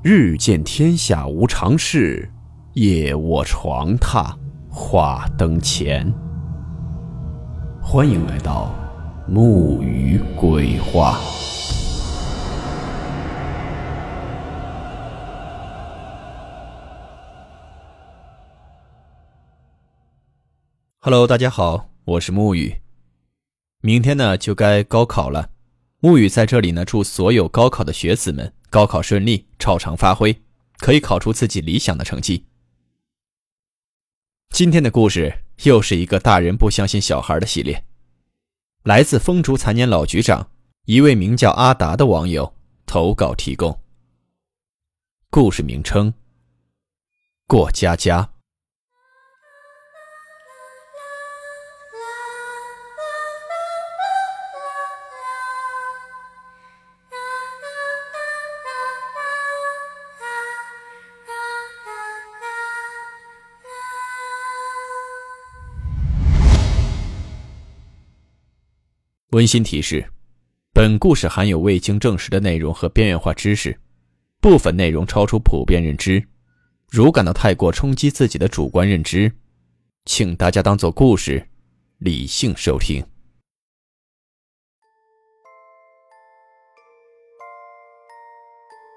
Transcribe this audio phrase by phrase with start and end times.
[0.00, 2.30] 日见天下无常事，
[2.74, 4.32] 夜卧床榻
[4.70, 6.14] 话灯前。
[7.82, 8.72] 欢迎来到
[9.26, 11.18] 木鱼鬼话。
[21.00, 22.76] Hello，大家好，我是木鱼。
[23.80, 25.50] 明天呢就该高考了，
[25.98, 28.52] 木鱼在这里呢祝所有高考的学子们。
[28.70, 30.42] 高考顺利，超常发挥，
[30.78, 32.44] 可以考出自己理想的成绩。
[34.50, 37.84] 今天的故事又是一个大人不相信小孩的系列，
[38.82, 40.50] 来自风烛残年老局长，
[40.84, 42.54] 一位名叫阿达的网友
[42.86, 43.80] 投稿提供。
[45.30, 46.12] 故事名称：
[47.46, 48.30] 过家家。
[69.38, 70.04] 温馨提示：
[70.72, 73.78] 本故事含有未经证实的内容和边缘化知识，
[74.40, 76.20] 部分内容超出普遍认知。
[76.90, 79.30] 如感到太过冲击自己的主观认知，
[80.06, 81.48] 请大家当做故事，
[81.98, 83.00] 理性收听。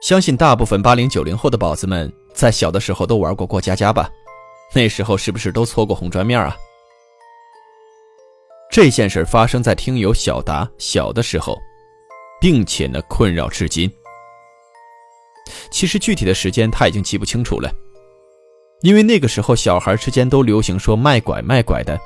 [0.00, 4.08] 相信大部分八零九零后的宝子们，在小的时候都玩过过家家吧？
[4.72, 6.56] 那时候是不是都搓过红砖面啊？
[8.70, 11.58] 这件事发生在听友小达小的时候，
[12.40, 13.90] 并且呢困扰至今。
[15.70, 17.72] 其实具体的时间他已经记不清楚了，
[18.82, 21.98] 因为那个时候小孩之间都流行说卖拐卖拐的。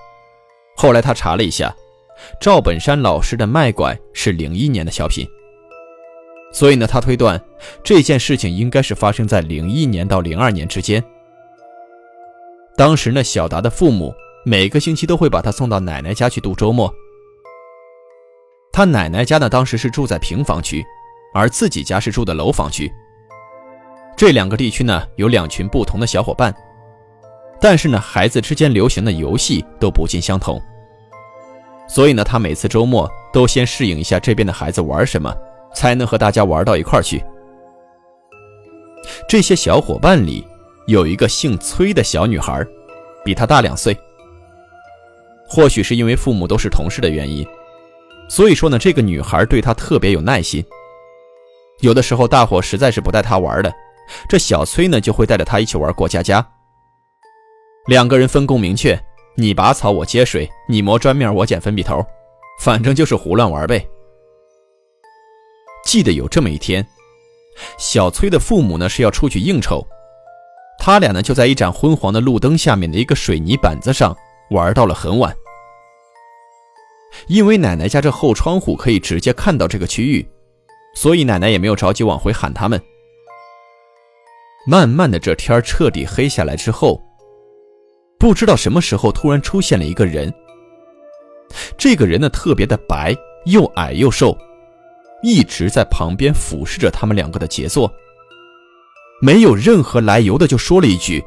[0.77, 1.75] 后来他查了一下，
[2.41, 5.27] 赵本山老师的卖拐是零一年的小品，
[6.53, 7.39] 所以呢他推断
[7.83, 11.03] 这件事情应该是发生在零一年到零二年之间。
[12.77, 14.15] 当时呢小达的父母。
[14.45, 16.93] 每个星期都会把他送到奶奶家去度周末。
[18.73, 20.85] 他奶奶家呢，当时是住在平房区，
[21.33, 22.91] 而自己家是住的楼房区。
[24.17, 26.53] 这两个地区呢，有两群不同的小伙伴，
[27.61, 30.61] 但是呢，孩子之间流行的游戏都不尽相同。
[31.89, 35.33] 所以呢，他每次周末都先适应一下这边的孩子玩什么，
[35.75, 37.23] 才能和大家玩到一块去。
[39.29, 40.45] 这些小伙伴里，
[40.87, 42.65] 有一个姓崔的小女孩，
[43.25, 43.97] 比他大两岁。
[45.55, 47.47] 或许是因为父母都是同事的原因，
[48.27, 50.65] 所以说呢，这个女孩对他特别有耐心。
[51.81, 53.71] 有的时候大伙实在是不带他玩的，
[54.27, 56.43] 这小崔呢就会带着他一起玩过家家。
[57.87, 58.99] 两个人分工明确，
[59.37, 62.03] 你拔草我接水，你磨砖面我捡粉笔头，
[62.59, 63.87] 反正就是胡乱玩呗。
[65.85, 66.83] 记得有这么一天，
[67.77, 69.87] 小崔的父母呢是要出去应酬，
[70.79, 74.17] 他俩呢就在一盏昏黄的路灯下面的一个水泥板子上
[74.49, 75.37] 玩到了很晚。
[77.27, 80.27] 因为奶奶家这后窗户可以直接看到这个区域，
[80.95, 82.81] 所以奶奶也没有着急往回喊他们。
[84.67, 87.03] 慢慢的，这天彻底黑下来之后，
[88.19, 90.33] 不知道什么时候突然出现了一个人。
[91.77, 93.15] 这个人呢，特别的白，
[93.47, 94.37] 又矮又瘦，
[95.23, 97.93] 一直在旁边俯视着他们两个的杰作，
[99.21, 101.23] 没有任何来由的就说了一句：“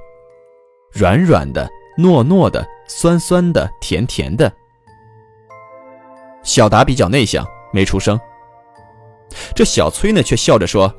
[0.92, 4.52] 软软的，糯糯的，酸酸的，甜甜的。”
[6.46, 8.18] 小达比较内向，没出声。
[9.54, 10.94] 这小崔呢，却笑着说：“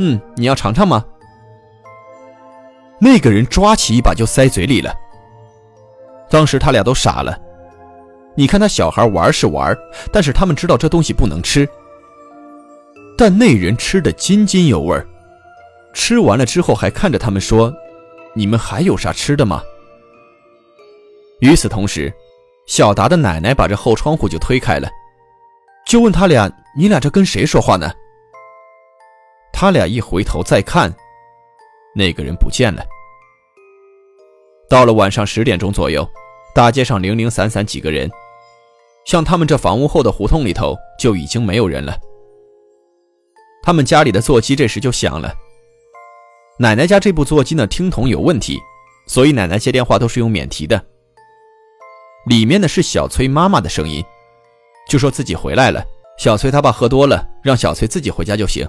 [0.00, 1.02] 嗯，你要尝尝吗？”
[3.00, 4.92] 那个人抓起一把就塞嘴里了。
[6.28, 7.38] 当时他俩都傻了。
[8.34, 9.74] 你看他小孩玩是玩，
[10.12, 11.66] 但是他们知道这东西不能吃。
[13.16, 15.00] 但那人吃的津津有味，
[15.94, 17.72] 吃完了之后还看着他们说
[18.34, 19.62] ：“你们还有啥吃的吗？”
[21.40, 22.12] 与此同时。
[22.68, 24.88] 小达的奶奶把这后窗户就推开了，
[25.86, 27.90] 就问他俩：“你俩这跟谁说话呢？”
[29.50, 30.94] 他俩一回头再看，
[31.94, 32.84] 那个人不见了。
[34.68, 36.06] 到了晚上十点钟左右，
[36.54, 38.08] 大街上零零散散几个人，
[39.06, 41.98] 像他们这房屋后的胡同里头就已经没有人了。
[43.62, 45.34] 他们家里的座机这时就响了。
[46.58, 48.58] 奶奶家这部座机呢，听筒有问题，
[49.06, 50.84] 所以奶奶接电话都是用免提的。
[52.28, 54.04] 里面的是小崔妈妈的声音，
[54.86, 55.82] 就说自己回来了。
[56.18, 58.68] 小崔他爸喝多了，让小崔自己回家就行。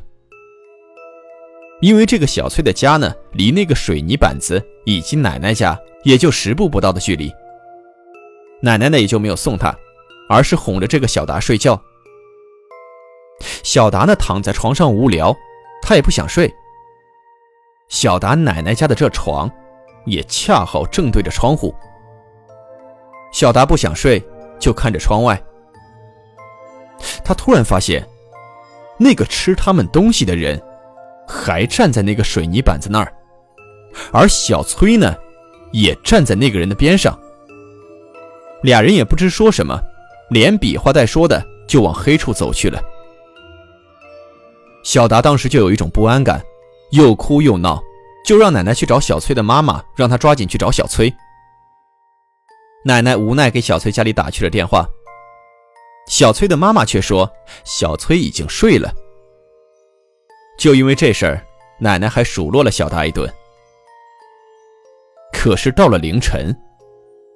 [1.81, 7.29] 因为这个小崔的家呢，离那个水泥板子以及奶奶家也就十步不到的距离。
[8.61, 9.75] 奶奶呢也就没有送他，
[10.29, 11.81] 而是哄着这个小达睡觉。
[13.63, 15.35] 小达呢躺在床上无聊，
[15.81, 16.53] 他也不想睡，
[17.89, 19.51] 小达奶奶家的这床，
[20.05, 21.75] 也恰好正对着窗户。
[23.31, 24.23] 小达不想睡，
[24.59, 25.41] 就看着窗外。
[27.23, 28.05] 他突然发现，
[28.97, 30.61] 那个吃他们东西的人，
[31.27, 33.13] 还站在那个水泥板子那儿，
[34.11, 35.15] 而小崔呢，
[35.71, 37.17] 也站在那个人的边上。
[38.63, 39.79] 俩人也不知说什么，
[40.29, 42.81] 连比划带说的，就往黑处走去了。
[44.83, 46.41] 小达当时就有一种不安感，
[46.91, 47.81] 又哭又闹，
[48.25, 51.13] 就让奶奶去找小崔的妈妈，让他抓紧去找小崔。
[52.85, 54.89] 奶奶无奈给小崔家里打去了电话，
[56.07, 57.29] 小崔的妈妈却说
[57.65, 58.93] 小崔已经睡了。
[60.57, 61.45] 就因为这事儿，
[61.79, 63.29] 奶奶还数落了小达一顿。
[65.33, 66.55] 可是到了凌晨，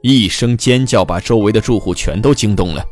[0.02, 2.86] 一声尖叫把周围的住户全都惊动了。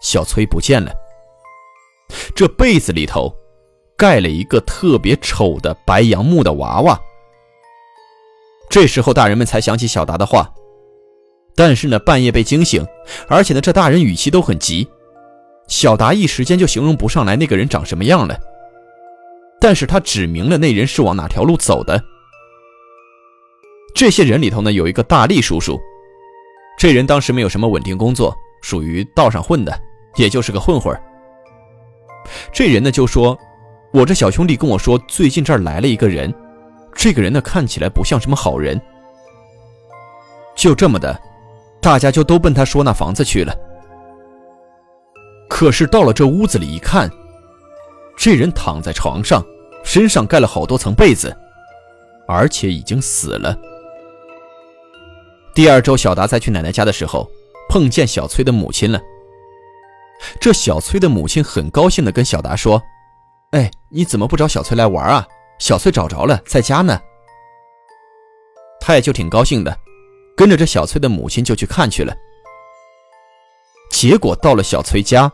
[0.00, 0.92] 小崔不见了，
[2.34, 3.32] 这被子里头
[3.96, 7.00] 盖了一个特别丑的白杨木的娃娃。
[8.68, 10.52] 这时候大人们才想起小达的话。
[11.62, 12.82] 但是呢，半夜被惊醒，
[13.28, 14.88] 而且呢，这大人语气都很急，
[15.68, 18.34] 小达一时间就形容不上来那个人长什么样了。
[19.60, 22.02] 但是他指明了那人是往哪条路走的。
[23.94, 25.78] 这些人里头呢，有一个大力叔叔，
[26.78, 29.80] 这人当时没有什么稳定工作，属于道上混的，
[30.16, 30.98] 也就是个混混。
[32.50, 33.38] 这人呢就说
[33.92, 36.34] ：“我这小兄弟跟我说，最近这儿来了一个人，
[36.94, 38.80] 这个人呢看起来不像什么好人。”
[40.56, 41.20] 就这么的。
[41.80, 43.54] 大家就都奔他说那房子去了。
[45.48, 47.10] 可是到了这屋子里一看，
[48.16, 49.44] 这人躺在床上，
[49.82, 51.36] 身上盖了好多层被子，
[52.28, 53.56] 而且已经死了。
[55.54, 57.28] 第二周，小达再去奶奶家的时候，
[57.68, 59.00] 碰见小崔的母亲了。
[60.38, 62.80] 这小崔的母亲很高兴地跟小达说
[63.52, 65.26] ：“哎，你怎么不找小崔来玩啊？
[65.58, 67.00] 小崔找着了，在家呢。”
[68.80, 69.76] 他也就挺高兴的。
[70.36, 72.16] 跟着这小崔的母亲就去看去了，
[73.90, 75.30] 结果到了小崔家，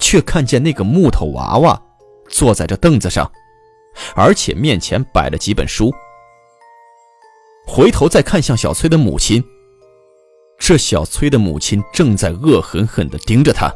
[0.00, 1.82] 却看见那个木头娃娃
[2.30, 3.30] 坐在这凳子上，
[4.16, 5.92] 而且面前摆了几本书。
[7.66, 9.44] 回头再看向小崔的母亲，
[10.58, 13.70] 这小崔的母亲正在恶狠狠地盯着他。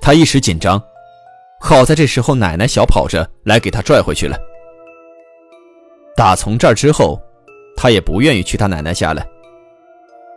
[0.00, 0.82] 他一时紧张，
[1.60, 4.36] 好在这时候奶奶小跑着来给他拽回去了。
[6.16, 7.22] 打从这儿之后。
[7.76, 9.24] 他也不愿意去他奶奶家了，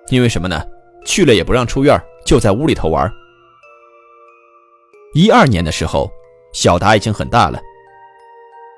[0.10, 0.62] 因为什么呢？
[1.06, 3.10] 去了也不让出院，就在屋里头玩。
[5.14, 6.12] 一二年的时候，
[6.54, 7.60] 小达已经很大了，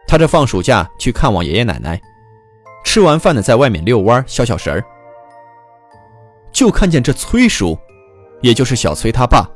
[0.08, 2.00] 他这放暑假去看望爷爷奶奶，
[2.86, 4.86] 吃完饭呢，在外面遛弯消消神儿，
[6.52, 7.78] 就看见这崔叔，
[8.42, 9.50] 也就是小崔他爸，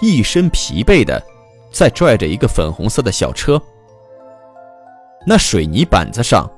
[0.00, 1.24] 一身疲惫的
[1.70, 3.62] 在拽着一个粉红色的小车，
[5.24, 6.50] 那水泥板子上。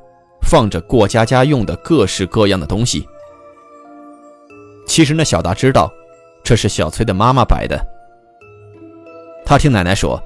[0.52, 3.08] 放着过家家用的各式各样的东西。
[4.86, 5.90] 其实呢，小达知道，
[6.44, 7.82] 这是小崔的妈妈摆的。
[9.46, 10.22] 他听奶奶说，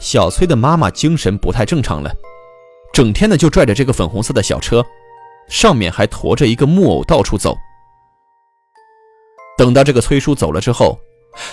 [0.00, 2.12] 小崔的妈妈精神不太正常了，
[2.92, 4.84] 整天呢就拽着这个粉红色的小车，
[5.48, 7.56] 上面还驮着一个木偶到处走。
[9.56, 10.98] 等到这个崔叔走了之后，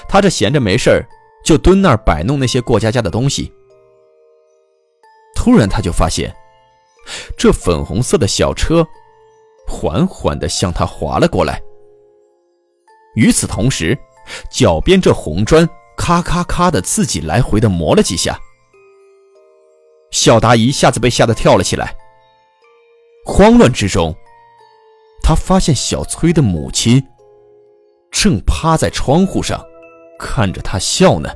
[0.09, 0.99] 他这闲着没事
[1.43, 3.53] 就蹲那儿摆弄那些过家家的东西。
[5.35, 6.35] 突然，他就发现。
[7.37, 8.85] 这粉红色的小车
[9.67, 11.61] 缓缓地向他滑了过来，
[13.15, 13.97] 与此同时，
[14.49, 18.39] 脚边这红砖咔咔咔的自己来回的磨了几下。
[20.11, 21.95] 小达一下子被吓得跳了起来，
[23.25, 24.15] 慌乱之中，
[25.21, 27.03] 他发现小崔的母亲
[28.11, 29.63] 正趴在窗户上
[30.19, 31.29] 看着他笑呢。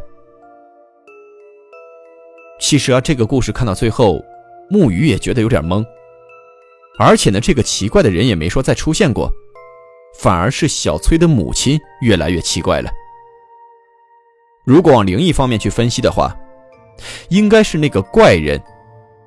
[2.60, 4.24] 其实啊，这个故事看到最后。
[4.70, 5.84] 木鱼也觉得有点懵，
[7.00, 9.32] 而且呢，这个奇怪的人也没说再出现过，
[10.20, 12.90] 反而是小崔的母亲越来越奇怪了。
[14.66, 16.36] 如果往灵异方面去分析的话，
[17.30, 18.62] 应该是那个怪人，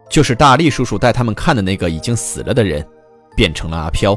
[0.08, 2.86] 就是大力叔叔带他们看的那个已经死了的人，
[3.34, 4.16] 变成了阿飘。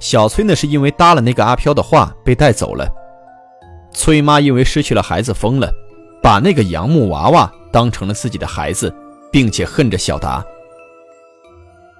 [0.00, 2.88] 小崔呢，是因为搭了那个阿飘的话被带走了。
[3.92, 5.70] 崔妈因为失去了孩子疯了，
[6.22, 8.90] 把那个杨木娃娃当成了自己的孩子。
[9.34, 10.46] 并且恨着小达，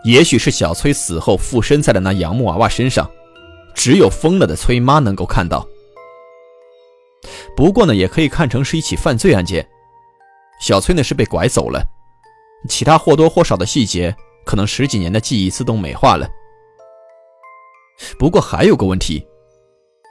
[0.04, 3.10] 也许是小崔死后附身在了那杨木娃娃身上，
[3.74, 5.66] 只有疯了的崔妈能够看到。
[7.56, 9.68] 不过呢，也可以看成是一起犯罪案件。
[10.60, 11.84] 小崔呢是被拐走了，
[12.68, 14.14] 其他或多或少的细节，
[14.46, 16.28] 可能十几年的记忆自动美化了。
[18.16, 19.26] 不过还有个问题，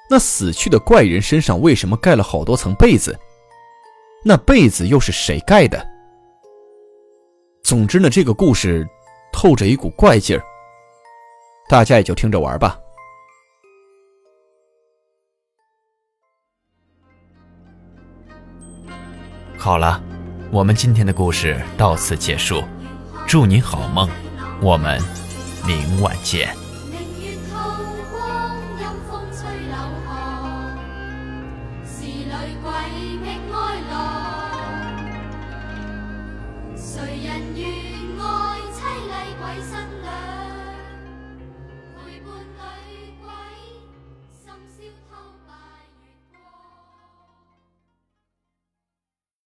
[0.10, 3.18] 那死去的怪人身上为什么盖了好多层被子？
[4.26, 5.93] 那被子又是谁盖的？
[7.64, 8.86] 总之呢，这个故事
[9.32, 10.44] 透着一股怪劲儿，
[11.70, 12.78] 大家也就听着玩吧。
[19.58, 20.04] 好了，
[20.52, 22.62] 我们今天的故事到此结束，
[23.26, 24.10] 祝你好梦，
[24.62, 25.02] 我们
[25.66, 26.54] 明晚见。
[37.34, 37.66] 人怨
[38.22, 38.78] 爱凄
[39.10, 39.12] 厉，
[39.42, 39.72] 鬼新
[40.04, 40.06] 娘
[41.98, 42.62] 陪伴女
[43.20, 43.26] 鬼，
[44.32, 44.46] 心
[44.78, 45.13] 消。